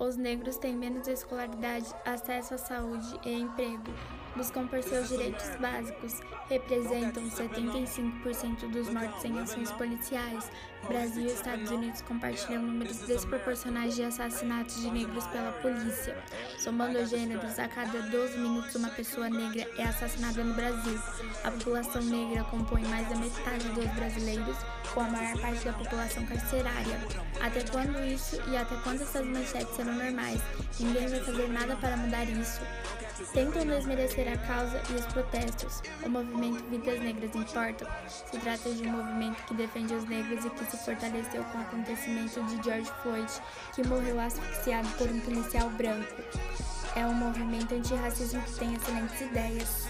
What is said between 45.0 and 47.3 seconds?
um policial branco. É um